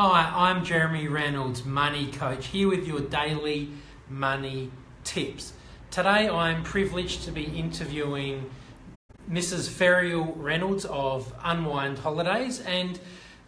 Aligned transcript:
Hi, 0.00 0.48
I'm 0.48 0.64
Jeremy 0.64 1.08
Reynolds, 1.08 1.64
Money 1.64 2.12
Coach, 2.12 2.46
here 2.46 2.68
with 2.68 2.86
your 2.86 3.00
daily 3.00 3.70
money 4.08 4.70
tips. 5.02 5.52
Today 5.90 6.28
I'm 6.28 6.62
privileged 6.62 7.24
to 7.24 7.32
be 7.32 7.46
interviewing 7.46 8.48
Mrs. 9.28 9.68
Ferial 9.68 10.34
Reynolds 10.36 10.84
of 10.84 11.34
Unwind 11.42 11.98
Holidays, 11.98 12.60
and 12.60 13.00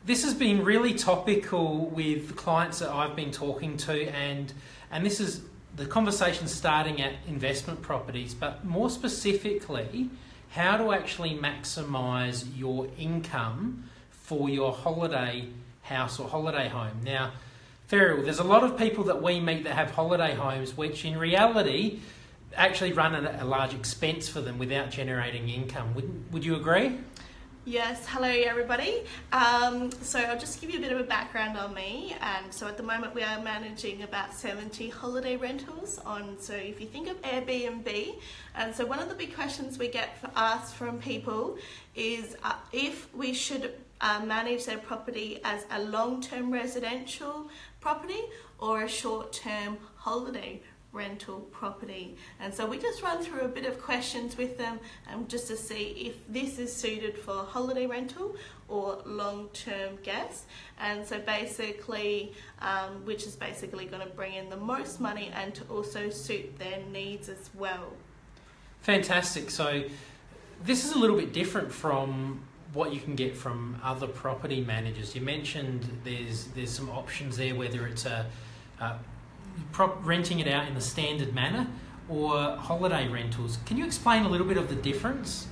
this 0.04 0.24
has 0.24 0.34
been 0.34 0.64
really 0.64 0.92
topical 0.92 1.86
with 1.86 2.34
clients 2.34 2.80
that 2.80 2.90
I've 2.90 3.14
been 3.14 3.30
talking 3.30 3.76
to, 3.76 4.08
and 4.08 4.52
and 4.90 5.06
this 5.06 5.20
is 5.20 5.42
the 5.76 5.86
conversation 5.86 6.48
starting 6.48 7.00
at 7.00 7.12
investment 7.28 7.80
properties, 7.80 8.34
but 8.34 8.64
more 8.64 8.90
specifically, 8.90 10.10
how 10.48 10.78
to 10.78 10.90
actually 10.90 11.38
maximise 11.38 12.44
your 12.58 12.88
income 12.98 13.84
for 14.10 14.48
your 14.48 14.72
holiday 14.72 15.48
house 15.90 16.18
or 16.18 16.28
holiday 16.28 16.68
home. 16.68 17.02
Now, 17.04 17.32
Ferial, 17.90 18.24
there's 18.24 18.38
a 18.38 18.44
lot 18.44 18.62
of 18.62 18.78
people 18.78 19.04
that 19.04 19.20
we 19.20 19.40
meet 19.40 19.64
that 19.64 19.74
have 19.74 19.90
holiday 19.90 20.34
homes, 20.34 20.76
which 20.76 21.04
in 21.04 21.18
reality 21.18 21.98
actually 22.56 22.92
run 22.92 23.14
at 23.14 23.42
a 23.42 23.44
large 23.44 23.74
expense 23.74 24.28
for 24.28 24.40
them 24.40 24.58
without 24.58 24.90
generating 24.90 25.48
income. 25.48 25.94
Would, 25.94 26.32
would 26.32 26.44
you 26.44 26.54
agree? 26.54 26.98
Yes, 27.66 28.06
hello 28.08 28.28
everybody. 28.28 29.02
Um, 29.32 29.92
so 29.92 30.18
I'll 30.18 30.38
just 30.38 30.60
give 30.60 30.70
you 30.70 30.78
a 30.78 30.80
bit 30.80 30.92
of 30.92 31.00
a 31.00 31.04
background 31.04 31.58
on 31.58 31.74
me. 31.74 32.16
And 32.20 32.52
so 32.54 32.66
at 32.66 32.76
the 32.76 32.82
moment 32.82 33.14
we 33.14 33.22
are 33.22 33.40
managing 33.42 34.02
about 34.02 34.32
70 34.32 34.88
holiday 34.88 35.36
rentals 35.36 35.98
on. 36.06 36.38
So 36.38 36.54
if 36.54 36.80
you 36.80 36.86
think 36.86 37.08
of 37.08 37.20
Airbnb, 37.22 38.14
and 38.54 38.74
so 38.74 38.86
one 38.86 38.98
of 38.98 39.08
the 39.08 39.14
big 39.14 39.34
questions 39.34 39.78
we 39.78 39.88
get 39.88 40.16
asked 40.34 40.74
from 40.74 41.00
people 41.00 41.58
is 41.94 42.36
uh, 42.44 42.54
if 42.72 43.12
we 43.14 43.34
should 43.34 43.74
uh, 44.00 44.20
manage 44.24 44.64
their 44.66 44.78
property 44.78 45.40
as 45.44 45.66
a 45.70 45.82
long-term 45.82 46.52
residential 46.52 47.48
property 47.80 48.22
or 48.58 48.82
a 48.82 48.88
short-term 48.88 49.78
holiday 49.96 50.60
rental 50.92 51.40
property. 51.52 52.16
And 52.40 52.52
so 52.52 52.66
we 52.66 52.78
just 52.78 53.02
run 53.02 53.22
through 53.22 53.42
a 53.42 53.48
bit 53.48 53.64
of 53.64 53.80
questions 53.80 54.36
with 54.36 54.58
them 54.58 54.80
um, 55.12 55.26
just 55.28 55.46
to 55.48 55.56
see 55.56 56.12
if 56.12 56.16
this 56.28 56.58
is 56.58 56.74
suited 56.74 57.16
for 57.16 57.44
holiday 57.44 57.86
rental 57.86 58.34
or 58.68 58.98
long-term 59.04 59.98
guests. 60.02 60.46
And 60.80 61.06
so 61.06 61.18
basically, 61.20 62.32
um, 62.60 63.04
which 63.04 63.24
is 63.24 63.36
basically 63.36 63.84
going 63.84 64.02
to 64.02 64.14
bring 64.14 64.34
in 64.34 64.50
the 64.50 64.56
most 64.56 65.00
money 65.00 65.30
and 65.34 65.54
to 65.54 65.64
also 65.64 66.10
suit 66.10 66.58
their 66.58 66.80
needs 66.90 67.28
as 67.28 67.50
well. 67.54 67.92
Fantastic. 68.82 69.50
So 69.50 69.84
this 70.64 70.84
is 70.84 70.92
a 70.92 70.98
little 70.98 71.16
bit 71.16 71.32
different 71.32 71.70
from 71.70 72.40
what 72.72 72.94
you 72.94 73.00
can 73.00 73.16
get 73.16 73.36
from 73.36 73.80
other 73.82 74.06
property 74.06 74.60
managers. 74.60 75.14
You 75.14 75.22
mentioned 75.22 76.00
there's 76.04 76.46
there's 76.48 76.70
some 76.70 76.88
options 76.90 77.36
there, 77.36 77.54
whether 77.54 77.86
it's 77.86 78.06
a, 78.06 78.26
a 78.80 78.94
prop, 79.72 79.98
renting 80.04 80.38
it 80.38 80.48
out 80.48 80.68
in 80.68 80.74
the 80.74 80.80
standard 80.80 81.34
manner 81.34 81.66
or 82.08 82.56
holiday 82.56 83.08
rentals. 83.08 83.58
Can 83.66 83.76
you 83.76 83.84
explain 83.84 84.24
a 84.24 84.28
little 84.28 84.46
bit 84.46 84.56
of 84.56 84.68
the 84.68 84.74
difference? 84.76 85.46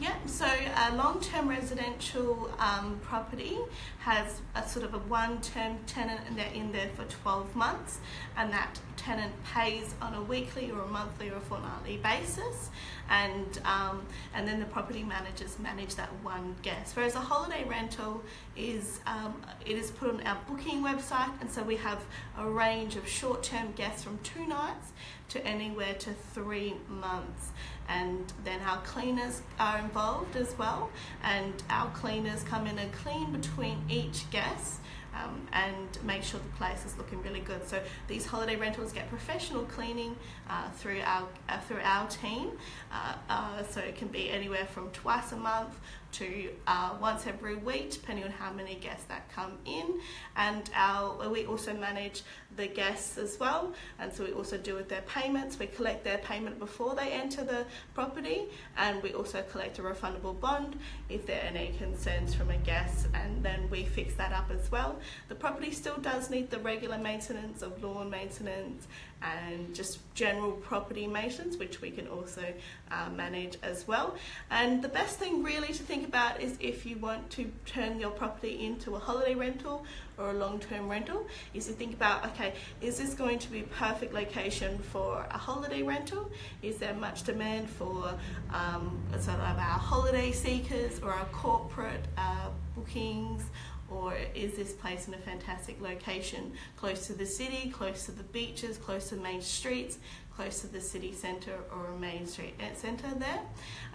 Yeah, 0.00 0.14
so 0.26 0.44
a 0.44 0.96
long-term 0.96 1.48
residential 1.48 2.50
um, 2.58 2.98
property 3.04 3.58
has 4.00 4.40
a 4.56 4.68
sort 4.68 4.84
of 4.84 4.92
a 4.92 4.98
one-term 4.98 5.78
tenant 5.86 6.20
and 6.26 6.36
they're 6.36 6.52
in 6.52 6.72
there 6.72 6.88
for 6.96 7.04
12 7.04 7.54
months 7.54 8.00
and 8.36 8.52
that 8.52 8.80
tenant 8.96 9.32
pays 9.44 9.94
on 10.02 10.14
a 10.14 10.22
weekly 10.22 10.72
or 10.72 10.80
a 10.80 10.86
monthly 10.88 11.30
or 11.30 11.36
a 11.36 11.40
fortnightly 11.40 11.98
basis 11.98 12.70
and 13.08 13.60
um, 13.64 14.02
and 14.34 14.48
then 14.48 14.58
the 14.58 14.66
property 14.66 15.04
managers 15.04 15.60
manage 15.60 15.94
that 15.94 16.08
one 16.24 16.56
guest. 16.62 16.96
Whereas 16.96 17.14
a 17.14 17.20
holiday 17.20 17.62
rental 17.64 18.20
is 18.56 18.98
um, 19.06 19.40
it 19.64 19.78
is 19.78 19.92
put 19.92 20.08
on 20.08 20.26
our 20.26 20.38
booking 20.48 20.82
website 20.82 21.30
and 21.40 21.48
so 21.48 21.62
we 21.62 21.76
have 21.76 22.04
a 22.36 22.48
range 22.48 22.96
of 22.96 23.06
short-term 23.08 23.72
guests 23.76 24.02
from 24.02 24.18
two 24.24 24.44
nights 24.44 24.92
to 25.28 25.44
anywhere 25.46 25.94
to 25.94 26.12
three 26.32 26.74
months 26.88 27.50
and 27.88 28.32
then 28.44 28.60
our 28.62 28.80
cleaners 28.82 29.42
are 29.58 29.78
involved 29.78 30.36
as 30.36 30.56
well 30.58 30.90
and 31.22 31.62
our 31.70 31.90
cleaners 31.90 32.42
come 32.44 32.66
in 32.66 32.78
and 32.78 32.92
clean 32.92 33.30
between 33.32 33.82
each 33.88 34.30
guest 34.30 34.80
um, 35.14 35.46
and 35.52 36.02
make 36.02 36.22
sure 36.22 36.40
the 36.40 36.56
place 36.56 36.84
is 36.84 36.96
looking 36.98 37.22
really 37.22 37.40
good. 37.40 37.66
So 37.68 37.80
these 38.08 38.26
holiday 38.26 38.56
rentals 38.56 38.92
get 38.92 39.08
professional 39.08 39.64
cleaning 39.64 40.16
uh, 40.48 40.70
through 40.70 41.00
our 41.04 41.28
uh, 41.48 41.60
through 41.60 41.80
our 41.82 42.08
team. 42.08 42.50
Uh, 42.92 43.14
uh 43.28 43.62
so 43.62 43.80
it 43.80 43.96
can 43.96 44.08
be 44.08 44.30
anywhere 44.30 44.66
from 44.66 44.90
twice 44.90 45.32
a 45.32 45.36
month 45.36 45.78
to 46.14 46.50
uh, 46.66 46.90
once 47.00 47.26
every 47.26 47.56
week, 47.56 47.90
depending 47.90 48.24
on 48.24 48.30
how 48.30 48.52
many 48.52 48.76
guests 48.76 49.04
that 49.06 49.28
come 49.32 49.52
in. 49.64 50.00
And 50.36 50.68
our, 50.74 51.28
we 51.28 51.46
also 51.46 51.74
manage 51.74 52.22
the 52.56 52.66
guests 52.66 53.18
as 53.18 53.38
well, 53.40 53.72
and 53.98 54.12
so 54.12 54.24
we 54.24 54.32
also 54.32 54.56
deal 54.56 54.76
with 54.76 54.88
their 54.88 55.02
payments. 55.02 55.58
We 55.58 55.66
collect 55.66 56.04
their 56.04 56.18
payment 56.18 56.58
before 56.58 56.94
they 56.94 57.10
enter 57.12 57.42
the 57.44 57.64
property, 57.94 58.44
and 58.76 59.02
we 59.02 59.12
also 59.12 59.42
collect 59.50 59.78
a 59.78 59.82
refundable 59.82 60.38
bond 60.38 60.78
if 61.08 61.26
there 61.26 61.40
are 61.40 61.46
any 61.46 61.74
concerns 61.78 62.34
from 62.34 62.50
a 62.50 62.58
guest, 62.58 63.08
and 63.14 63.42
then 63.42 63.68
we 63.70 63.84
fix 63.84 64.14
that 64.14 64.32
up 64.32 64.50
as 64.50 64.70
well. 64.70 64.98
The 65.28 65.34
property 65.34 65.72
still 65.72 65.96
does 65.96 66.30
need 66.30 66.50
the 66.50 66.58
regular 66.60 66.98
maintenance 66.98 67.62
of 67.62 67.82
lawn 67.82 68.10
maintenance 68.10 68.86
and 69.22 69.74
just 69.74 69.98
general 70.14 70.52
property 70.52 71.06
maintenance, 71.06 71.56
which 71.56 71.80
we 71.80 71.90
can 71.90 72.06
also 72.08 72.44
uh, 72.90 73.08
manage 73.10 73.56
as 73.62 73.88
well. 73.88 74.14
And 74.50 74.82
the 74.82 74.88
best 74.88 75.18
thing 75.18 75.42
really 75.42 75.68
to 75.68 75.82
think 75.82 76.06
about 76.06 76.40
is 76.40 76.56
if 76.60 76.86
you 76.86 76.96
want 76.98 77.30
to 77.30 77.50
turn 77.66 77.98
your 77.98 78.10
property 78.10 78.64
into 78.64 78.96
a 78.96 78.98
holiday 78.98 79.34
rental 79.34 79.84
or 80.18 80.30
a 80.30 80.34
long-term 80.34 80.88
rental, 80.88 81.26
is 81.54 81.66
to 81.66 81.72
think 81.72 81.94
about, 81.94 82.24
okay, 82.26 82.54
is 82.80 82.98
this 82.98 83.14
going 83.14 83.38
to 83.38 83.50
be 83.50 83.62
perfect 83.62 84.14
location 84.14 84.78
for 84.78 85.26
a 85.30 85.38
holiday 85.38 85.82
rental? 85.82 86.30
Is 86.62 86.76
there 86.76 86.94
much 86.94 87.24
demand 87.24 87.68
for 87.68 88.14
um, 88.52 89.00
sort 89.18 89.38
of 89.38 89.58
our 89.58 89.78
holiday 89.78 90.30
seekers 90.30 91.00
or 91.00 91.10
our 91.10 91.26
corporate 91.26 92.04
uh, 92.16 92.50
bookings 92.76 93.44
or 93.90 94.16
is 94.34 94.54
this 94.54 94.72
place 94.72 95.08
in 95.08 95.14
a 95.14 95.18
fantastic 95.18 95.80
location 95.80 96.52
close 96.76 97.06
to 97.06 97.12
the 97.12 97.26
city, 97.26 97.70
close 97.70 98.06
to 98.06 98.12
the 98.12 98.22
beaches, 98.24 98.78
close 98.78 99.08
to 99.10 99.16
main 99.16 99.42
streets, 99.42 99.98
close 100.34 100.60
to 100.60 100.66
the 100.66 100.80
city 100.80 101.12
centre 101.12 101.58
or 101.72 101.86
a 101.86 101.98
main 101.98 102.26
street 102.26 102.54
centre 102.74 103.12
there. 103.18 103.40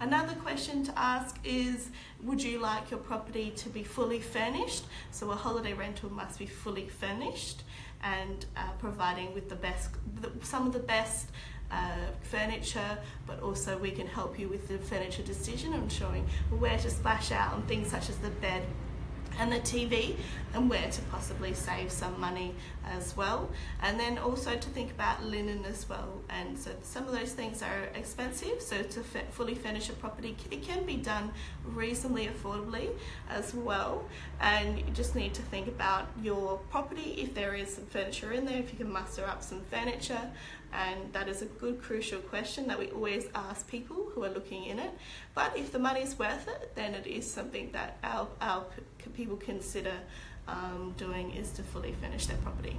Another 0.00 0.34
question 0.34 0.82
to 0.84 0.98
ask 0.98 1.38
is 1.44 1.90
would 2.22 2.42
you 2.42 2.58
like 2.58 2.90
your 2.90 3.00
property 3.00 3.50
to 3.56 3.68
be 3.68 3.82
fully 3.82 4.20
furnished? 4.20 4.84
So 5.10 5.30
a 5.30 5.36
holiday 5.36 5.74
rental 5.74 6.10
must 6.10 6.38
be 6.38 6.46
fully 6.46 6.88
furnished 6.88 7.62
and 8.02 8.46
uh, 8.56 8.70
providing 8.78 9.34
with 9.34 9.48
the 9.48 9.56
best, 9.56 9.90
some 10.42 10.66
of 10.66 10.72
the 10.72 10.78
best 10.78 11.28
uh, 11.70 12.06
furniture, 12.22 12.98
but 13.26 13.40
also 13.42 13.76
we 13.78 13.90
can 13.90 14.06
help 14.06 14.38
you 14.38 14.48
with 14.48 14.66
the 14.68 14.78
furniture 14.78 15.22
decision 15.22 15.74
and 15.74 15.92
showing 15.92 16.26
where 16.58 16.78
to 16.78 16.90
splash 16.90 17.30
out 17.30 17.52
on 17.52 17.62
things 17.62 17.88
such 17.88 18.08
as 18.08 18.16
the 18.18 18.30
bed, 18.30 18.62
and 19.40 19.50
the 19.50 19.58
TV 19.60 20.16
and 20.52 20.68
where 20.68 20.90
to 20.90 21.00
possibly 21.02 21.54
save 21.54 21.90
some 21.90 22.20
money 22.20 22.54
as 22.86 23.16
well. 23.16 23.48
And 23.82 23.98
then 23.98 24.18
also 24.18 24.54
to 24.54 24.68
think 24.70 24.90
about 24.90 25.24
linen 25.24 25.64
as 25.64 25.88
well. 25.88 26.20
And 26.28 26.58
so 26.58 26.72
some 26.82 27.06
of 27.06 27.12
those 27.12 27.32
things 27.32 27.62
are 27.62 27.84
expensive, 27.94 28.60
so 28.60 28.82
to 28.82 29.00
fully 29.30 29.54
furnish 29.54 29.88
a 29.88 29.94
property, 29.94 30.36
it 30.50 30.62
can 30.62 30.84
be 30.84 30.96
done 30.96 31.32
reasonably 31.64 32.28
affordably 32.28 32.90
as 33.30 33.54
well. 33.54 34.04
And 34.40 34.78
you 34.78 34.84
just 34.92 35.14
need 35.14 35.32
to 35.34 35.42
think 35.42 35.68
about 35.68 36.08
your 36.22 36.58
property, 36.70 37.14
if 37.18 37.34
there 37.34 37.54
is 37.54 37.74
some 37.74 37.86
furniture 37.86 38.32
in 38.32 38.44
there, 38.44 38.58
if 38.58 38.72
you 38.72 38.78
can 38.78 38.92
muster 38.92 39.24
up 39.24 39.42
some 39.42 39.62
furniture, 39.70 40.30
and 40.72 41.12
that 41.12 41.28
is 41.28 41.42
a 41.42 41.46
good 41.46 41.80
crucial 41.82 42.20
question 42.20 42.66
that 42.68 42.78
we 42.78 42.88
always 42.90 43.26
ask 43.34 43.68
people 43.68 44.10
who 44.14 44.24
are 44.24 44.30
looking 44.30 44.64
in 44.64 44.78
it. 44.78 44.90
But 45.34 45.56
if 45.56 45.72
the 45.72 45.78
money 45.78 46.00
is 46.02 46.18
worth 46.18 46.48
it 46.48 46.72
then 46.74 46.94
it 46.94 47.06
is 47.06 47.30
something 47.30 47.70
that 47.72 47.98
our, 48.02 48.28
our 48.40 48.64
people 49.14 49.36
consider 49.36 49.94
um, 50.48 50.94
doing 50.96 51.32
is 51.32 51.50
to 51.52 51.62
fully 51.62 51.92
finish 51.92 52.26
their 52.26 52.38
property. 52.38 52.76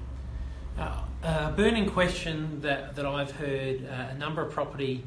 Uh, 0.78 1.04
a 1.24 1.52
burning 1.52 1.90
question 1.90 2.62
that, 2.62 2.96
that 2.96 3.06
I've 3.06 3.32
heard 3.32 3.86
uh, 3.86 4.08
a 4.12 4.18
number 4.18 4.42
of 4.42 4.52
property 4.52 5.04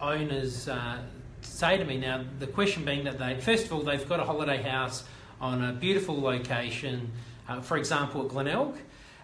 owners 0.00 0.68
uh, 0.68 0.98
say 1.40 1.76
to 1.76 1.84
me 1.84 1.98
now 1.98 2.24
the 2.38 2.46
question 2.46 2.84
being 2.84 3.04
that 3.04 3.18
they 3.18 3.40
first 3.40 3.66
of 3.66 3.72
all 3.72 3.80
they've 3.80 4.08
got 4.08 4.20
a 4.20 4.24
holiday 4.24 4.62
house 4.62 5.04
on 5.40 5.64
a 5.64 5.72
beautiful 5.72 6.20
location 6.20 7.10
uh, 7.48 7.60
for 7.60 7.76
example 7.76 8.22
at 8.22 8.28
Glenelg 8.28 8.76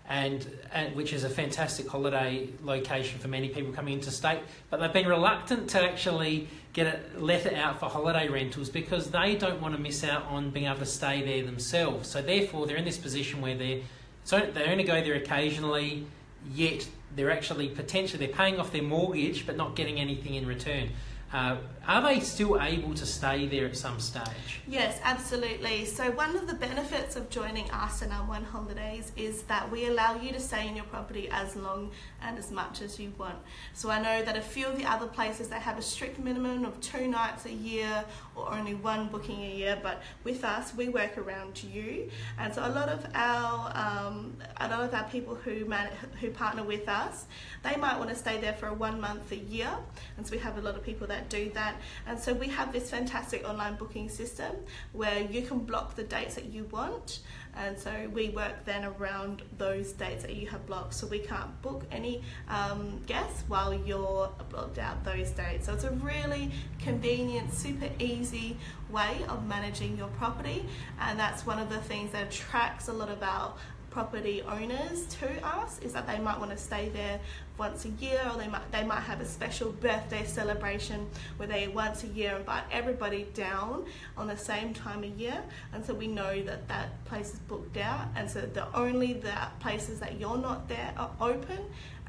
and, 0.08 0.46
and, 0.72 0.94
which 0.94 1.12
is 1.12 1.24
a 1.24 1.30
fantastic 1.30 1.88
holiday 1.88 2.48
location 2.62 3.18
for 3.18 3.28
many 3.28 3.48
people 3.48 3.72
coming 3.72 3.94
into 3.94 4.10
state. 4.10 4.40
But 4.68 4.80
they've 4.80 4.92
been 4.92 5.06
reluctant 5.08 5.70
to 5.70 5.82
actually 5.82 6.48
get 6.74 6.86
it 6.86 7.22
let 7.22 7.46
it 7.46 7.54
out 7.54 7.78
for 7.78 7.86
holiday 7.86 8.28
rentals 8.28 8.68
because 8.68 9.10
they 9.10 9.36
don't 9.36 9.62
want 9.62 9.74
to 9.74 9.80
miss 9.80 10.04
out 10.04 10.24
on 10.26 10.50
being 10.50 10.66
able 10.66 10.78
to 10.78 10.86
stay 10.86 11.22
there 11.22 11.44
themselves. 11.44 12.08
So 12.08 12.20
therefore, 12.20 12.66
they're 12.66 12.76
in 12.76 12.84
this 12.84 12.98
position 12.98 13.40
where 13.40 13.56
they're 13.56 13.80
so 14.24 14.40
they 14.40 14.64
only 14.64 14.84
go 14.84 15.02
there 15.02 15.14
occasionally. 15.14 16.06
Yet 16.52 16.86
they're 17.16 17.30
actually 17.30 17.68
potentially 17.68 18.26
they're 18.26 18.36
paying 18.36 18.60
off 18.60 18.72
their 18.72 18.82
mortgage 18.82 19.46
but 19.46 19.56
not 19.56 19.76
getting 19.76 19.98
anything 19.98 20.34
in 20.34 20.46
return. 20.46 20.90
Uh, 21.34 21.56
are 21.86 22.00
they 22.00 22.20
still 22.20 22.62
able 22.62 22.94
to 22.94 23.04
stay 23.04 23.46
there 23.46 23.66
at 23.66 23.76
some 23.76 23.98
stage? 23.98 24.60
Yes, 24.68 25.00
absolutely. 25.02 25.84
So, 25.84 26.12
one 26.12 26.36
of 26.36 26.46
the 26.46 26.54
benefits 26.54 27.16
of 27.16 27.28
joining 27.28 27.68
us 27.72 28.02
and 28.02 28.12
Unwind 28.12 28.46
Holidays 28.46 29.10
is 29.16 29.42
that 29.42 29.70
we 29.70 29.86
allow 29.88 30.14
you 30.14 30.32
to 30.32 30.38
stay 30.38 30.68
in 30.68 30.76
your 30.76 30.84
property 30.86 31.28
as 31.32 31.56
long 31.56 31.90
and 32.22 32.38
as 32.38 32.52
much 32.52 32.80
as 32.82 33.00
you 33.00 33.12
want. 33.18 33.36
So, 33.74 33.90
I 33.90 34.00
know 34.00 34.24
that 34.24 34.36
a 34.36 34.40
few 34.40 34.66
of 34.66 34.78
the 34.78 34.86
other 34.86 35.08
places 35.08 35.48
they 35.48 35.58
have 35.58 35.76
a 35.76 35.82
strict 35.82 36.20
minimum 36.20 36.64
of 36.64 36.80
two 36.80 37.08
nights 37.08 37.46
a 37.46 37.52
year 37.52 38.04
or 38.36 38.54
only 38.54 38.74
one 38.74 39.08
booking 39.08 39.42
a 39.42 39.50
year, 39.50 39.78
but 39.82 40.02
with 40.22 40.44
us, 40.44 40.72
we 40.74 40.88
work 40.88 41.18
around 41.18 41.64
you. 41.64 42.10
And 42.38 42.54
so, 42.54 42.64
a 42.64 42.70
lot 42.70 42.88
of 42.88 43.04
our 43.12 43.72
um, 43.74 44.36
a 44.58 44.68
lot 44.68 44.84
of 44.84 44.94
our 44.94 45.04
people 45.08 45.34
who 45.34 45.64
man- 45.64 45.90
who 46.20 46.30
partner 46.30 46.62
with 46.62 46.88
us, 46.88 47.26
they 47.64 47.74
might 47.74 47.98
want 47.98 48.10
to 48.10 48.16
stay 48.16 48.40
there 48.40 48.54
for 48.54 48.68
a 48.68 48.74
one 48.74 49.00
month 49.00 49.32
a 49.32 49.36
year, 49.36 49.70
and 50.16 50.24
so 50.24 50.30
we 50.32 50.38
have 50.38 50.56
a 50.58 50.60
lot 50.60 50.76
of 50.76 50.84
people 50.84 51.08
that 51.08 51.23
do 51.28 51.50
that. 51.54 51.76
And 52.06 52.18
so 52.18 52.32
we 52.32 52.48
have 52.48 52.72
this 52.72 52.90
fantastic 52.90 53.48
online 53.48 53.76
booking 53.76 54.08
system 54.08 54.54
where 54.92 55.20
you 55.20 55.42
can 55.42 55.60
block 55.60 55.94
the 55.94 56.04
dates 56.04 56.34
that 56.36 56.46
you 56.46 56.64
want. 56.64 57.20
And 57.56 57.78
so 57.78 57.92
we 58.12 58.30
work 58.30 58.64
then 58.64 58.84
around 58.84 59.42
those 59.58 59.92
dates 59.92 60.22
that 60.22 60.34
you 60.34 60.48
have 60.48 60.66
blocked. 60.66 60.94
So 60.94 61.06
we 61.06 61.20
can't 61.20 61.60
book 61.62 61.84
any 61.92 62.22
um, 62.48 63.00
guests 63.06 63.44
while 63.46 63.72
you're 63.72 64.30
blocked 64.50 64.78
out 64.78 65.04
those 65.04 65.30
dates. 65.30 65.66
So 65.66 65.74
it's 65.74 65.84
a 65.84 65.92
really 65.92 66.50
convenient, 66.80 67.52
super 67.52 67.88
easy 68.00 68.56
way 68.90 69.24
of 69.28 69.46
managing 69.46 69.96
your 69.96 70.08
property. 70.08 70.64
And 71.00 71.18
that's 71.18 71.46
one 71.46 71.58
of 71.58 71.68
the 71.68 71.78
things 71.78 72.10
that 72.12 72.28
attracts 72.28 72.88
a 72.88 72.92
lot 72.92 73.08
of 73.08 73.22
our 73.22 73.54
property 73.94 74.42
owners 74.42 75.06
to 75.06 75.46
us 75.46 75.78
is 75.78 75.92
that 75.92 76.04
they 76.04 76.18
might 76.18 76.36
want 76.36 76.50
to 76.50 76.56
stay 76.56 76.88
there 76.88 77.20
once 77.56 77.84
a 77.84 77.88
year 78.04 78.20
or 78.28 78.36
they 78.36 78.48
might 78.48 78.72
they 78.72 78.82
might 78.82 79.00
have 79.00 79.20
a 79.20 79.24
special 79.24 79.70
birthday 79.70 80.24
celebration 80.24 81.06
where 81.36 81.46
they 81.46 81.68
once 81.68 82.02
a 82.02 82.08
year 82.08 82.34
invite 82.34 82.64
everybody 82.72 83.22
down 83.34 83.84
on 84.16 84.26
the 84.26 84.36
same 84.36 84.74
time 84.74 85.04
of 85.04 85.10
year. 85.10 85.40
And 85.72 85.86
so 85.86 85.94
we 85.94 86.08
know 86.08 86.42
that 86.42 86.66
that 86.66 87.04
place 87.04 87.34
is 87.34 87.38
booked 87.38 87.76
out 87.76 88.08
and 88.16 88.28
so 88.28 88.40
the 88.40 88.66
only 88.76 89.12
the 89.12 89.36
places 89.60 90.00
that 90.00 90.18
you're 90.18 90.38
not 90.38 90.68
there 90.68 90.92
are 90.96 91.12
open 91.20 91.60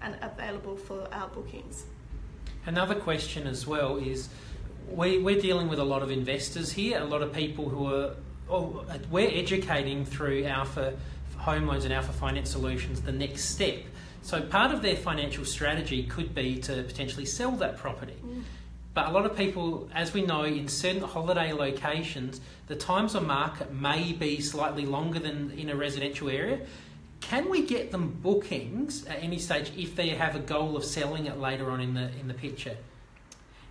and 0.02 0.18
available 0.24 0.76
for 0.76 1.08
our 1.12 1.28
bookings. 1.28 1.86
Another 2.66 2.96
question 2.96 3.46
as 3.46 3.68
well 3.68 3.98
is 3.98 4.30
we, 4.90 5.20
we're 5.20 5.40
dealing 5.40 5.68
with 5.68 5.78
a 5.78 5.84
lot 5.84 6.02
of 6.02 6.10
investors 6.10 6.72
here 6.72 7.00
a 7.00 7.06
lot 7.06 7.22
of 7.22 7.32
people 7.32 7.70
who 7.70 7.94
are 7.94 8.16
oh, 8.50 8.86
we're 9.12 9.32
educating 9.32 10.04
through 10.06 10.46
alpha 10.46 10.96
home 11.46 11.66
loans 11.68 11.86
and 11.86 11.94
alpha 11.94 12.12
finance 12.12 12.50
solutions 12.50 13.02
the 13.02 13.12
next 13.12 13.46
step 13.46 13.80
so 14.26 14.42
part 14.42 14.72
of 14.72 14.82
their 14.82 14.96
financial 14.96 15.46
strategy 15.46 16.02
could 16.02 16.34
be 16.34 16.58
to 16.62 16.82
potentially 16.82 17.26
sell 17.28 17.52
that 17.58 17.78
property. 17.78 18.16
Mm. 18.26 18.42
But 18.96 19.10
a 19.10 19.12
lot 19.12 19.28
of 19.28 19.38
people, 19.38 19.88
as 19.94 20.16
we 20.16 20.24
know, 20.24 20.42
in 20.42 20.68
certain 20.68 21.04
holiday 21.04 21.54
locations, 21.54 22.42
the 22.66 22.76
times 22.76 23.14
on 23.14 23.28
market 23.28 23.72
may 23.72 24.14
be 24.14 24.42
slightly 24.42 24.88
longer 24.88 25.20
than 25.20 25.52
in 25.52 25.70
a 25.70 25.76
residential 25.76 26.28
area. 26.28 26.62
Can 27.22 27.52
we 27.52 27.68
get 27.68 27.92
them 27.92 28.18
bookings 28.24 29.06
at 29.06 29.22
any 29.22 29.38
stage 29.38 29.72
if 29.78 29.96
they 29.96 30.10
have 30.10 30.36
a 30.36 30.40
goal 30.40 30.76
of 30.76 30.84
selling 30.84 31.28
it 31.28 31.38
later 31.40 31.70
on 31.70 31.80
in 31.80 31.94
the 31.94 32.10
in 32.20 32.28
the 32.28 32.34
picture? 32.34 32.78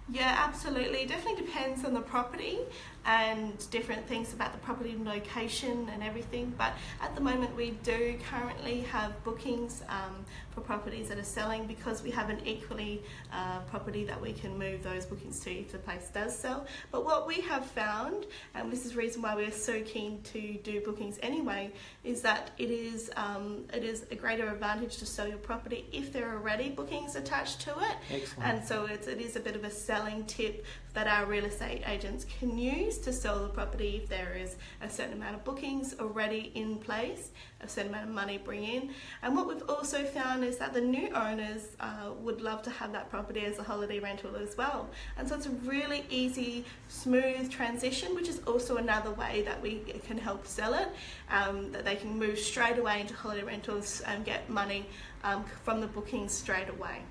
Yeah, 0.09 0.37
absolutely. 0.39 1.01
It 1.01 1.09
definitely 1.09 1.47
depends 1.47 1.85
on 1.85 1.95
the 1.95 2.01
property 2.01 2.61
and 3.07 3.69
different 3.71 4.07
things 4.07 4.33
about 4.33 4.53
the 4.53 4.59
property 4.59 4.97
location 5.03 5.89
and 5.93 6.03
everything. 6.03 6.53
But 6.57 6.73
at 7.03 7.15
the 7.15 7.21
moment, 7.21 7.55
we 7.57 7.73
do 7.83 8.19
currently 8.31 8.81
have 8.83 9.23
bookings 9.25 9.83
um, 9.89 10.25
for 10.51 10.61
properties 10.61 11.09
that 11.09 11.19
are 11.19 11.23
selling 11.23 11.67
because 11.67 12.03
we 12.03 12.11
have 12.13 12.31
an 12.31 12.39
equally 12.47 13.03
uh, 13.33 13.61
property 13.71 14.05
that 14.05 14.21
we 14.21 14.33
can 14.33 14.59
move 14.59 14.83
those 14.83 15.05
bookings 15.05 15.41
to 15.41 15.51
if 15.51 15.73
the 15.73 15.79
place 15.79 16.09
does 16.15 16.37
sell. 16.37 16.67
But 16.91 17.05
what 17.05 17.27
we 17.27 17.41
have 17.43 17.67
found, 17.67 18.27
and 18.55 18.73
this 18.73 18.85
is 18.87 18.93
the 18.93 18.99
reason 18.99 19.21
why 19.21 19.35
we're 19.35 19.51
so 19.51 19.83
keen 19.83 20.23
to 20.33 20.55
do 20.63 20.81
bookings 20.81 21.19
anyway, 21.23 21.73
is 22.05 22.23
that 22.23 22.53
it 22.59 22.71
is 22.71 23.11
um, 23.17 23.65
it 23.73 23.85
is 23.85 24.07
a 24.11 24.15
greater 24.15 24.49
advantage 24.49 24.97
to 24.99 25.07
sell 25.07 25.29
your 25.29 25.39
property 25.39 25.87
if 25.93 26.13
there 26.13 26.29
are 26.31 26.37
already 26.37 26.71
bookings 26.71 27.17
attached 27.17 27.61
to 27.63 27.71
it. 27.71 27.97
Excellent. 28.11 28.49
And 28.49 28.67
so 28.67 28.87
it's, 28.87 29.07
it 29.07 29.21
is 29.21 29.37
a 29.37 29.41
bit 29.41 29.57
of 29.57 29.65
a 29.65 29.71
selling 29.71 30.25
tip 30.25 30.65
that 30.95 31.09
our 31.09 31.27
real 31.27 31.45
estate 31.45 31.83
agents 31.87 32.25
can 32.39 32.57
use 32.57 32.99
to 32.99 33.13
sell 33.13 33.43
the 33.43 33.49
property 33.49 34.01
if 34.03 34.09
there 34.09 34.35
is 34.35 34.57
a 34.81 34.89
certain 34.89 35.13
amount 35.15 35.35
of 35.35 35.45
bookings 35.45 35.95
already 35.99 36.53
in 36.55 36.77
place, 36.77 37.31
a 37.61 37.69
certain 37.69 37.91
amount 37.91 38.09
of 38.09 38.15
money 38.15 38.39
bring 38.39 38.63
in. 38.63 38.91
And 39.23 39.37
what 39.37 39.49
we've 39.49 39.69
also 39.69 40.05
found 40.05 40.45
is 40.45 40.57
that 40.59 40.73
the 40.73 40.81
new 40.81 41.11
owners 41.11 41.77
uh, 41.81 42.11
would 42.21 42.41
love 42.41 42.63
to 42.63 42.71
have 42.71 42.93
that 42.93 43.11
property 43.11 43.45
as 43.45 43.59
a 43.59 43.63
holiday 43.65 43.99
rental 43.99 44.37
as 44.37 44.57
well. 44.57 44.89
And 45.19 45.29
so 45.29 45.35
it's 45.35 45.47
a 45.47 45.51
really 45.51 46.05
easy, 46.11 46.65
smooth 46.89 47.51
transition, 47.51 48.15
which 48.15 48.29
is 48.29 48.41
also 48.47 48.77
another 48.77 49.11
way 49.11 49.43
that 49.43 49.61
we 49.61 49.81
can 50.07 50.17
help 50.17 50.47
sell 50.47 50.75
it, 50.75 50.89
um, 51.29 51.73
that 51.73 51.85
they 51.85 51.97
can 51.97 52.17
move 52.17 52.39
straight 52.39 52.79
away 52.79 53.01
into 53.01 53.15
holiday 53.15 53.43
rentals 53.43 54.01
and 54.03 54.25
get 54.25 54.49
money 54.49 54.87
um, 55.25 55.45
from 55.65 55.81
the 55.81 55.89
bookings 55.89 56.33
straight 56.33 56.69
away. 56.69 57.03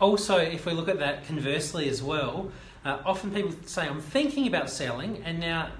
Also, 0.00 0.38
if 0.38 0.66
we 0.66 0.72
look 0.72 0.88
at 0.88 0.98
that 0.98 1.24
conversely 1.26 1.88
as 1.88 2.02
well, 2.02 2.50
uh, 2.84 2.98
often 3.04 3.30
people 3.30 3.54
say, 3.66 3.86
I'm 3.86 4.00
thinking 4.00 4.46
about 4.46 4.70
selling, 4.70 5.22
and 5.24 5.40
now 5.40 5.70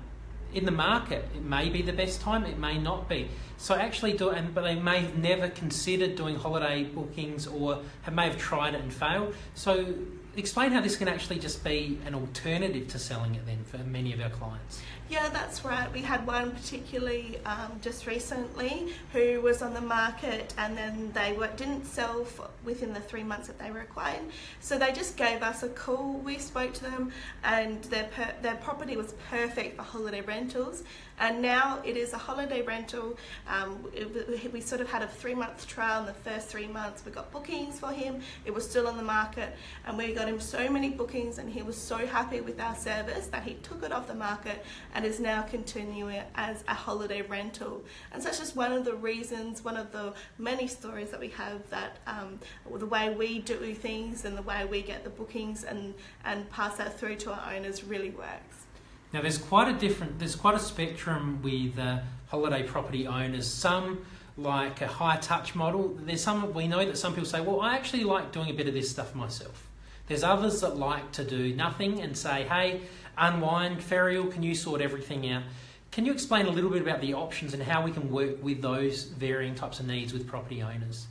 in 0.55 0.65
the 0.65 0.73
market, 0.73 1.29
it 1.35 1.43
may 1.43 1.69
be 1.69 1.83
the 1.83 1.93
best 1.93 2.21
time, 2.21 2.45
it 2.45 2.59
may 2.59 2.79
not 2.79 3.09
be. 3.09 3.29
So 3.57 3.75
actually 3.75 4.15
do 4.15 4.31
it, 4.31 4.55
but 4.55 4.63
they 4.63 4.75
may 4.75 5.01
have 5.01 5.17
never 5.17 5.49
considered 5.49 6.17
doing 6.17 6.37
holiday 6.37 6.85
bookings 6.85 7.47
or 7.47 7.81
have, 8.03 8.15
may 8.15 8.29
have 8.29 8.39
tried 8.39 8.75
it 8.75 8.83
and 8.83 8.93
failed. 8.93 9.35
So 9.55 9.95
explain 10.37 10.73
how 10.73 10.81
this 10.81 10.97
can 10.97 11.09
actually 11.09 11.39
just 11.39 11.65
be 11.65 11.99
an 12.05 12.15
alternative 12.15 12.89
to 12.89 12.99
selling 12.99 13.35
it 13.35 13.47
then 13.47 13.65
for 13.65 13.79
many 13.79 14.13
of 14.13 14.21
our 14.21 14.31
clients. 14.31 14.83
Yeah, 15.13 15.29
that's 15.29 15.63
right. 15.63 15.93
We 15.93 16.01
had 16.01 16.27
one 16.27 16.53
particularly 16.53 17.37
um, 17.45 17.73
just 17.83 18.07
recently 18.07 18.95
who 19.13 19.43
was 19.43 19.61
on 19.61 19.75
the 19.75 19.81
market 19.83 20.55
and 20.57 20.75
then 20.75 21.13
they 21.13 21.35
were, 21.35 21.49
didn't 21.49 21.85
sell 21.85 22.27
within 22.65 22.95
the 22.95 23.01
three 23.01 23.23
months 23.23 23.47
that 23.49 23.59
they 23.59 23.71
were 23.71 23.81
required. 23.81 24.23
So 24.61 24.79
they 24.79 24.91
just 24.91 25.19
gave 25.19 25.43
us 25.43 25.63
a 25.65 25.69
call. 25.69 26.15
We 26.15 26.39
spoke 26.39 26.73
to 26.73 26.85
them 26.85 27.13
and 27.45 27.85
their, 27.85 28.05
per, 28.05 28.33
their 28.41 28.55
property 28.55 28.97
was 28.97 29.13
perfect 29.29 29.77
for 29.77 29.83
holiday 29.83 30.23
rentals. 30.23 30.83
And 31.19 31.43
now 31.43 31.81
it 31.85 31.99
is 31.99 32.15
a 32.15 32.19
holiday 32.19 32.63
rental. 32.63 33.19
Um, 33.47 33.87
it, 33.93 34.51
we 34.51 34.63
sort 34.63 34.81
of 34.81 34.91
had 34.91 35.03
a 35.03 35.07
three 35.07 35.35
month 35.35 35.67
trial 35.67 36.01
in 36.01 36.07
the 36.07 36.15
first 36.15 36.49
three 36.49 36.67
months. 36.67 37.05
We 37.05 37.13
got 37.13 37.31
bookings 37.31 37.79
for 37.79 37.93
him. 37.93 38.23
It 38.47 38.55
was 38.55 38.69
still 38.69 38.89
on 38.89 38.97
the 38.97 39.03
market 39.03 39.55
and 39.87 39.99
we 39.99 40.15
got 40.15 40.27
him 40.27 40.41
so 40.41 40.71
many 40.71 40.89
bookings 40.89 41.37
and 41.37 41.51
he 41.51 41.63
was 41.63 41.77
so 41.77 41.99
happy 41.99 42.41
with 42.41 42.59
our 42.59 42.75
service 42.75 43.27
that 43.27 43.43
he 43.43 43.55
took 43.63 43.83
it 43.83 43.93
off 43.93 44.09
the 44.09 44.15
market 44.15 44.65
and 44.95 45.02
and 45.03 45.11
is 45.11 45.19
now 45.19 45.43
continuing 45.43 46.23
as 46.37 46.63
a 46.69 46.75
holiday 46.75 47.23
rental. 47.23 47.85
And 48.13 48.23
so 48.23 48.29
that's 48.29 48.39
just 48.39 48.55
one 48.55 48.71
of 48.71 48.85
the 48.85 48.95
reasons, 48.95 49.65
one 49.65 49.77
of 49.77 49.91
the 49.91 50.15
many 50.39 50.69
stories 50.69 51.11
that 51.11 51.19
we 51.19 51.27
have 51.31 51.69
that 51.71 51.99
um, 52.07 52.39
the 52.73 52.87
way 52.87 53.13
we 53.13 53.41
do 53.41 53.75
things 53.75 54.25
and 54.25 54.39
the 54.39 54.43
way 54.43 54.65
we 54.65 54.81
get 54.81 55.03
the 55.03 55.11
bookings 55.11 55.65
and, 55.65 55.95
and 56.25 56.49
pass 56.51 56.77
that 56.77 57.01
through 57.01 57.17
to 57.17 57.33
our 57.33 57.53
owners 57.53 57.83
really 57.83 58.11
works. 58.11 58.67
Now, 59.13 59.23
there's 59.23 59.39
quite 59.39 59.67
a 59.67 59.77
different, 59.77 60.21
there's 60.21 60.37
quite 60.37 60.55
a 60.55 60.61
spectrum 60.61 61.43
with 61.43 61.77
uh, 61.81 61.99
holiday 62.29 62.63
property 62.63 63.09
owners. 63.09 63.49
Some 63.49 64.07
like 64.37 64.83
a 64.83 64.87
high 64.87 65.17
touch 65.17 65.57
model. 65.57 65.99
There's 66.01 66.23
some 66.23 66.55
we 66.55 66.69
know 66.69 66.85
that 66.87 66.97
some 66.97 67.13
people 67.13 67.29
say, 67.29 67.41
well, 67.41 67.61
I 67.61 67.75
actually 67.75 68.05
like 68.05 68.31
doing 68.31 68.51
a 68.51 68.55
bit 68.55 68.69
of 68.69 68.75
this 68.75 68.89
stuff 68.89 69.17
myself. 69.17 69.69
There's 70.07 70.23
others 70.23 70.61
that 70.61 70.77
like 70.77 71.13
to 71.13 71.25
do 71.25 71.55
nothing 71.55 72.01
and 72.01 72.17
say, 72.17 72.45
hey, 72.45 72.83
unwind, 73.17 73.81
Ferial, 73.81 74.31
can 74.31 74.43
you 74.43 74.55
sort 74.55 74.81
everything 74.81 75.31
out? 75.31 75.43
Can 75.91 76.07
you 76.07 76.13
explain 76.13 76.47
a 76.47 76.51
little 76.51 76.71
bit 76.71 76.81
about 76.81 77.01
the 77.01 77.15
options 77.15 77.53
and 77.53 77.63
how 77.63 77.85
we 77.85 77.91
can 77.91 78.11
work 78.11 78.43
with 78.43 78.63
those 78.63 79.05
varying 79.05 79.55
types 79.55 79.79
of 79.79 79.87
needs 79.87 80.13
with 80.13 80.27
property 80.27 80.63
owners? 80.63 81.07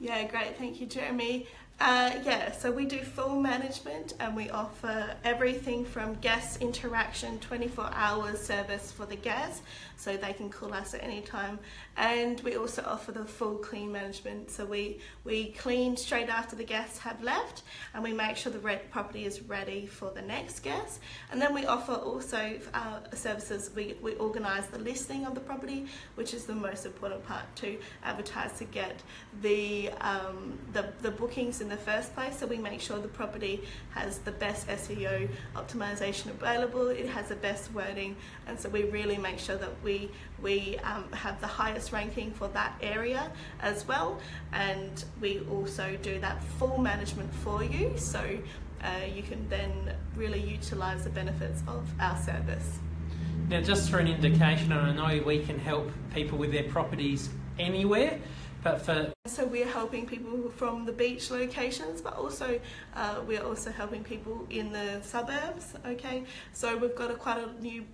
Yeah, 0.00 0.26
great. 0.26 0.56
Thank 0.56 0.80
you, 0.80 0.86
Jeremy. 0.86 1.46
Uh, 1.80 2.10
yeah, 2.24 2.50
so 2.50 2.72
we 2.72 2.84
do 2.84 2.98
full 2.98 3.40
management 3.40 4.14
and 4.18 4.34
we 4.34 4.50
offer 4.50 5.14
everything 5.22 5.84
from 5.84 6.14
guest 6.14 6.60
interaction, 6.60 7.38
24 7.38 7.90
hours 7.92 8.40
service 8.40 8.90
for 8.90 9.06
the 9.06 9.14
guests, 9.14 9.62
so 9.96 10.16
they 10.16 10.32
can 10.32 10.50
call 10.50 10.74
us 10.74 10.92
at 10.94 11.04
any 11.04 11.20
time. 11.20 11.56
And 11.96 12.40
we 12.40 12.56
also 12.56 12.82
offer 12.84 13.12
the 13.12 13.24
full 13.24 13.54
clean 13.58 13.92
management, 13.92 14.50
so 14.50 14.64
we, 14.64 14.98
we 15.22 15.52
clean 15.52 15.96
straight 15.96 16.28
after 16.28 16.56
the 16.56 16.64
guests 16.64 16.98
have 16.98 17.22
left 17.22 17.62
and 17.94 18.02
we 18.02 18.12
make 18.12 18.36
sure 18.36 18.50
the 18.50 18.80
property 18.90 19.24
is 19.24 19.42
ready 19.42 19.86
for 19.86 20.10
the 20.10 20.22
next 20.22 20.60
guest. 20.64 21.00
And 21.30 21.40
then 21.40 21.54
we 21.54 21.66
offer 21.66 21.92
also 21.92 22.58
uh, 22.74 22.98
services, 23.14 23.70
we, 23.76 23.94
we 24.02 24.14
organise 24.14 24.66
the 24.66 24.80
listing 24.80 25.26
of 25.26 25.34
the 25.34 25.40
property, 25.40 25.86
which 26.16 26.34
is 26.34 26.44
the 26.44 26.56
most 26.56 26.86
important 26.86 27.24
part 27.24 27.44
to 27.56 27.78
advertise 28.02 28.58
to 28.58 28.64
get 28.64 29.00
the, 29.42 29.90
um, 30.00 30.58
the, 30.72 30.92
the 31.02 31.12
bookings 31.12 31.60
in 31.70 31.76
the 31.76 31.82
first 31.84 32.14
place. 32.14 32.38
So 32.38 32.46
we 32.46 32.56
make 32.56 32.80
sure 32.80 32.98
the 32.98 33.08
property 33.08 33.62
has 33.90 34.18
the 34.20 34.32
best 34.32 34.66
SEO 34.68 35.28
optimization 35.54 36.30
available, 36.30 36.88
it 36.88 37.06
has 37.08 37.28
the 37.28 37.36
best 37.36 37.72
wording, 37.72 38.16
and 38.46 38.58
so 38.58 38.68
we 38.68 38.84
really 38.84 39.18
make 39.18 39.38
sure 39.38 39.56
that 39.56 39.72
we 39.84 40.10
we 40.42 40.78
um, 40.78 41.04
have 41.12 41.40
the 41.40 41.46
highest 41.46 41.92
ranking 41.92 42.30
for 42.30 42.48
that 42.48 42.72
area 42.80 43.30
as 43.60 43.86
well, 43.86 44.18
and 44.52 45.04
we 45.20 45.40
also 45.50 45.96
do 46.02 46.18
that 46.20 46.42
full 46.58 46.78
management 46.78 47.32
for 47.34 47.62
you. 47.62 47.92
So 47.96 48.22
uh, 48.82 48.88
you 49.14 49.22
can 49.22 49.46
then 49.48 49.94
really 50.16 50.40
utilise 50.40 51.04
the 51.04 51.10
benefits 51.10 51.62
of 51.66 51.86
our 52.00 52.16
service. 52.16 52.78
Now, 53.48 53.60
just 53.60 53.90
for 53.90 53.98
an 53.98 54.08
indication, 54.08 54.72
and 54.72 55.00
I 55.00 55.16
know 55.16 55.24
we 55.24 55.44
can 55.44 55.58
help 55.58 55.90
people 56.14 56.38
with 56.38 56.52
their 56.52 56.64
properties 56.64 57.30
anywhere, 57.58 58.20
but 58.62 58.80
for 58.80 59.12
so 59.26 59.44
we're 59.44 59.66
helping 59.66 60.06
people 60.06 60.50
from 60.56 60.84
the 60.86 60.92
beach 60.92 61.30
locations, 61.30 62.00
but 62.00 62.16
also 62.16 62.58
uh, 62.96 63.20
we're 63.26 63.42
also 63.42 63.70
helping 63.70 64.02
people 64.02 64.46
in 64.50 64.72
the 64.72 65.00
suburbs. 65.02 65.74
Okay, 65.86 66.24
so 66.52 66.76
we've 66.76 66.96
got 66.96 67.10
a 67.10 67.14
quite 67.14 67.38
a 67.38 67.62
new 67.62 67.84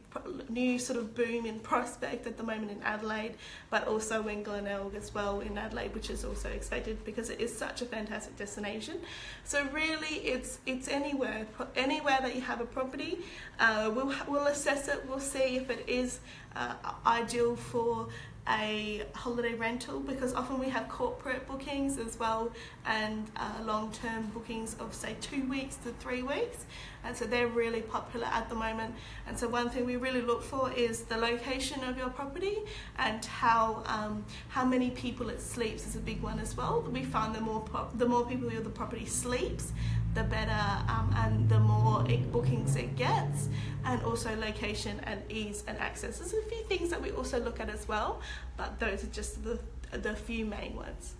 new 0.48 0.78
sort 0.78 0.98
of 0.98 1.14
boom 1.14 1.44
in 1.44 1.58
Prospect 1.58 2.26
at 2.26 2.36
the 2.36 2.42
moment 2.42 2.70
in 2.70 2.80
Adelaide, 2.82 3.34
but 3.68 3.86
also 3.88 4.26
in 4.28 4.42
Glenelg 4.42 4.94
as 4.94 5.12
well 5.12 5.40
in 5.40 5.58
Adelaide, 5.58 5.92
which 5.94 6.08
is 6.08 6.24
also 6.24 6.48
expected 6.48 7.04
because 7.04 7.30
it 7.30 7.40
is 7.40 7.56
such 7.56 7.82
a 7.82 7.84
fantastic 7.84 8.36
destination. 8.36 8.98
So 9.44 9.66
really, 9.72 10.16
it's 10.18 10.60
it's 10.66 10.88
anywhere 10.88 11.46
anywhere 11.76 12.18
that 12.22 12.34
you 12.34 12.42
have 12.42 12.60
a 12.60 12.66
property, 12.66 13.18
uh, 13.58 13.90
we'll 13.94 14.14
we'll 14.28 14.46
assess 14.46 14.88
it. 14.88 15.04
We'll 15.08 15.20
see 15.20 15.56
if 15.56 15.68
it 15.68 15.84
is 15.88 16.20
uh, 16.56 16.74
ideal 17.04 17.56
for 17.56 18.08
a 18.48 19.02
holiday 19.14 19.54
rental 19.54 20.00
because 20.00 20.34
often 20.34 20.58
we 20.58 20.68
have 20.68 20.88
corporate 20.88 21.46
bookings 21.46 21.98
as 21.98 22.18
well 22.18 22.52
and 22.84 23.30
uh, 23.36 23.62
long-term 23.64 24.30
bookings 24.34 24.74
of 24.74 24.92
say 24.92 25.16
two 25.20 25.48
weeks 25.48 25.76
to 25.76 25.90
three 26.00 26.22
weeks. 26.22 26.66
And 27.04 27.16
so 27.16 27.24
they're 27.24 27.48
really 27.48 27.82
popular 27.82 28.26
at 28.26 28.48
the 28.48 28.54
moment. 28.54 28.94
And 29.26 29.38
so 29.38 29.48
one 29.48 29.70
thing 29.70 29.84
we 29.84 29.96
really 29.96 30.22
look 30.22 30.42
for 30.42 30.72
is 30.72 31.02
the 31.02 31.16
location 31.16 31.84
of 31.84 31.96
your 31.98 32.08
property 32.08 32.58
and 32.98 33.24
how 33.24 33.82
um, 33.86 34.24
how 34.48 34.64
many 34.64 34.90
people 34.90 35.28
it 35.28 35.40
sleeps 35.40 35.86
is 35.86 35.96
a 35.96 36.00
big 36.00 36.22
one 36.22 36.38
as 36.38 36.56
well. 36.56 36.82
We 36.90 37.04
find 37.04 37.34
the 37.34 37.40
more 37.40 37.64
the 37.94 38.06
more 38.06 38.24
people 38.24 38.48
the 38.48 38.70
property 38.70 39.06
sleeps 39.06 39.72
the 40.14 40.22
better 40.24 40.64
um, 40.88 41.12
and 41.16 41.48
the 41.48 41.58
more 41.58 42.08
it, 42.08 42.30
bookings 42.32 42.76
it 42.76 42.96
gets 42.96 43.48
and 43.84 44.02
also 44.02 44.34
location 44.36 45.00
and 45.04 45.20
ease 45.30 45.64
and 45.66 45.78
access. 45.78 46.18
There's 46.18 46.32
a 46.32 46.42
few 46.48 46.62
things 46.64 46.90
that 46.90 47.02
we 47.02 47.10
also 47.10 47.40
look 47.40 47.60
at 47.60 47.68
as 47.68 47.86
well, 47.88 48.20
but 48.56 48.78
those 48.78 49.04
are 49.04 49.08
just 49.08 49.44
the, 49.44 49.58
the 49.90 50.14
few 50.14 50.46
main 50.46 50.76
ones. 50.76 51.14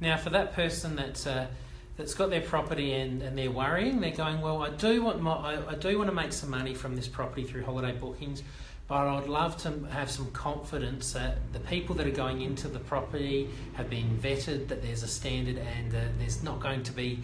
Now, 0.00 0.16
for 0.16 0.30
that 0.30 0.54
person 0.54 0.96
that's 0.96 1.26
uh, 1.26 1.46
that's 1.96 2.14
got 2.14 2.30
their 2.30 2.40
property 2.40 2.94
and, 2.94 3.22
and 3.22 3.36
they're 3.36 3.50
worrying, 3.50 4.00
they're 4.00 4.10
going, 4.10 4.40
well, 4.40 4.62
I 4.62 4.70
do 4.70 5.02
want 5.02 5.20
my, 5.20 5.32
I, 5.32 5.72
I 5.72 5.74
do 5.74 5.98
want 5.98 6.08
to 6.08 6.16
make 6.16 6.32
some 6.32 6.48
money 6.48 6.74
from 6.74 6.96
this 6.96 7.06
property 7.06 7.44
through 7.44 7.64
holiday 7.64 7.92
bookings, 7.92 8.42
but 8.88 9.06
I'd 9.06 9.28
love 9.28 9.56
to 9.58 9.84
have 9.90 10.10
some 10.10 10.30
confidence 10.30 11.12
that 11.12 11.36
the 11.52 11.60
people 11.60 11.94
that 11.96 12.06
are 12.06 12.10
going 12.10 12.40
into 12.40 12.68
the 12.68 12.78
property 12.78 13.50
have 13.74 13.90
been 13.90 14.18
vetted, 14.20 14.68
that 14.68 14.82
there's 14.82 15.02
a 15.02 15.08
standard, 15.08 15.58
and 15.58 15.94
uh, 15.94 15.98
there's 16.18 16.42
not 16.42 16.58
going 16.60 16.82
to 16.84 16.92
be 16.92 17.22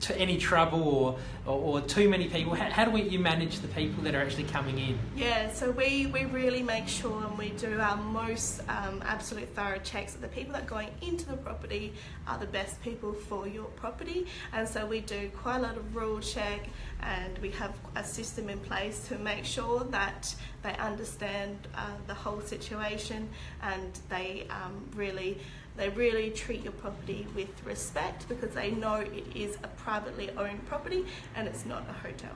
to 0.00 0.16
any 0.16 0.38
trouble 0.38 0.82
or, 0.82 1.18
or, 1.46 1.58
or, 1.58 1.80
too 1.80 2.08
many 2.08 2.28
people? 2.28 2.54
How, 2.54 2.70
how 2.70 2.84
do 2.84 2.90
we, 2.90 3.02
you 3.02 3.18
manage 3.18 3.60
the 3.60 3.68
people 3.68 4.02
that 4.04 4.14
are 4.14 4.20
actually 4.20 4.44
coming 4.44 4.78
in? 4.78 4.98
Yeah, 5.16 5.52
so 5.52 5.70
we, 5.70 6.06
we 6.06 6.24
really 6.24 6.62
make 6.62 6.88
sure 6.88 7.24
and 7.24 7.36
we 7.36 7.50
do 7.50 7.78
our 7.80 7.96
most 7.96 8.60
um, 8.68 9.02
absolute 9.04 9.48
thorough 9.54 9.78
checks 9.78 10.12
that 10.14 10.22
the 10.22 10.28
people 10.28 10.52
that 10.52 10.62
are 10.62 10.66
going 10.66 10.90
into 11.02 11.26
the 11.26 11.36
property 11.36 11.92
are 12.26 12.38
the 12.38 12.46
best 12.46 12.82
people 12.82 13.12
for 13.12 13.46
your 13.46 13.66
property. 13.66 14.26
And 14.52 14.68
so 14.68 14.86
we 14.86 15.00
do 15.00 15.30
quite 15.36 15.58
a 15.58 15.62
lot 15.62 15.76
of 15.76 15.94
rule 15.94 16.20
check 16.20 16.68
and 17.02 17.38
we 17.38 17.50
have 17.52 17.74
a 17.96 18.04
system 18.04 18.48
in 18.48 18.58
place 18.58 19.06
to 19.08 19.18
make 19.18 19.44
sure 19.44 19.84
that 19.84 20.34
they 20.62 20.76
understand 20.76 21.56
uh, 21.74 21.86
the 22.06 22.14
whole 22.14 22.40
situation 22.40 23.28
and 23.62 23.98
they 24.08 24.46
um, 24.50 24.82
really 24.94 25.38
they 25.80 25.88
really 25.88 26.28
treat 26.28 26.62
your 26.62 26.74
property 26.74 27.26
with 27.34 27.48
respect 27.64 28.28
because 28.28 28.54
they 28.54 28.70
know 28.70 28.96
it 28.96 29.24
is 29.34 29.56
a 29.64 29.68
privately 29.68 30.28
owned 30.36 30.64
property 30.66 31.06
and 31.34 31.48
it's 31.48 31.64
not 31.64 31.88
a 31.88 31.92
hotel. 31.94 32.32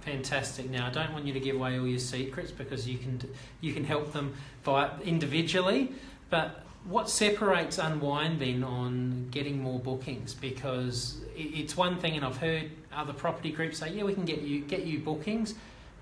Fantastic. 0.00 0.68
Now, 0.68 0.88
I 0.88 0.90
don't 0.90 1.12
want 1.12 1.24
you 1.24 1.32
to 1.32 1.38
give 1.38 1.54
away 1.54 1.78
all 1.78 1.86
your 1.86 2.00
secrets 2.00 2.50
because 2.50 2.88
you 2.88 2.98
can 2.98 3.20
you 3.60 3.72
can 3.72 3.84
help 3.84 4.12
them 4.12 4.34
by 4.64 4.90
individually, 5.04 5.92
but 6.30 6.64
what 6.84 7.08
separates 7.08 7.78
Unwind 7.78 8.40
then 8.40 8.64
on 8.64 9.28
getting 9.30 9.62
more 9.62 9.78
bookings? 9.78 10.34
Because 10.34 11.20
it's 11.36 11.76
one 11.76 11.96
thing, 11.96 12.16
and 12.16 12.24
I've 12.24 12.38
heard 12.38 12.70
other 12.92 13.12
property 13.12 13.52
groups 13.52 13.78
say, 13.78 13.92
"Yeah, 13.92 14.02
we 14.02 14.14
can 14.14 14.24
get 14.24 14.40
you 14.40 14.62
get 14.62 14.84
you 14.84 14.98
bookings," 14.98 15.54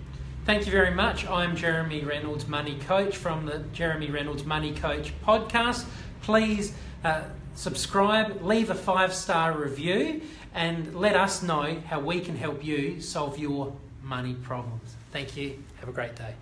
Thank 0.48 0.64
you 0.64 0.72
very 0.72 0.94
much. 0.94 1.26
I'm 1.26 1.56
Jeremy 1.56 2.02
Reynolds, 2.04 2.48
Money 2.48 2.78
Coach 2.86 3.18
from 3.18 3.44
the 3.44 3.58
Jeremy 3.74 4.10
Reynolds 4.10 4.46
Money 4.46 4.72
Coach 4.72 5.12
podcast. 5.22 5.84
Please 6.22 6.72
uh, 7.04 7.24
subscribe, 7.54 8.40
leave 8.42 8.70
a 8.70 8.74
five 8.74 9.12
star 9.12 9.52
review, 9.52 10.22
and 10.54 10.98
let 10.98 11.16
us 11.16 11.42
know 11.42 11.76
how 11.86 12.00
we 12.00 12.20
can 12.20 12.34
help 12.34 12.64
you 12.64 13.02
solve 13.02 13.38
your 13.38 13.76
money 14.02 14.32
problems. 14.42 14.96
Thank 15.12 15.36
you. 15.36 15.62
Have 15.80 15.90
a 15.90 15.92
great 15.92 16.16
day. 16.16 16.34